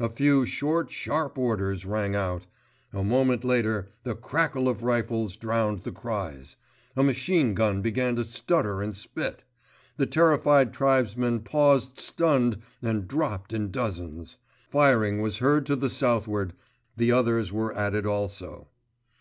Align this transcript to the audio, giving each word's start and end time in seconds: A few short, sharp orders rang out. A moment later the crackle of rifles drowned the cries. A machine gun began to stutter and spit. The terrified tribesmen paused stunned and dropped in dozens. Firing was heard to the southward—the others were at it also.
A 0.00 0.08
few 0.08 0.46
short, 0.46 0.90
sharp 0.90 1.38
orders 1.38 1.86
rang 1.86 2.16
out. 2.16 2.44
A 2.92 3.04
moment 3.04 3.44
later 3.44 3.92
the 4.02 4.16
crackle 4.16 4.68
of 4.68 4.82
rifles 4.82 5.36
drowned 5.36 5.84
the 5.84 5.92
cries. 5.92 6.56
A 6.96 7.04
machine 7.04 7.54
gun 7.54 7.80
began 7.80 8.16
to 8.16 8.24
stutter 8.24 8.82
and 8.82 8.96
spit. 8.96 9.44
The 9.96 10.06
terrified 10.06 10.72
tribesmen 10.74 11.38
paused 11.42 12.00
stunned 12.00 12.58
and 12.82 13.06
dropped 13.06 13.52
in 13.52 13.70
dozens. 13.70 14.38
Firing 14.72 15.20
was 15.22 15.38
heard 15.38 15.66
to 15.66 15.76
the 15.76 15.88
southward—the 15.88 17.12
others 17.12 17.52
were 17.52 17.72
at 17.72 17.94
it 17.94 18.06
also. 18.06 18.66